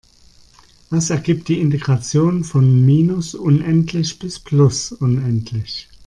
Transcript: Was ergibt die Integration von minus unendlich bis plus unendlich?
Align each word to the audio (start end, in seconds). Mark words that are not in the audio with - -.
Was 0.89 1.11
ergibt 1.11 1.47
die 1.47 1.61
Integration 1.61 2.43
von 2.43 2.83
minus 2.87 3.35
unendlich 3.35 4.17
bis 4.17 4.39
plus 4.39 4.91
unendlich? 4.93 5.89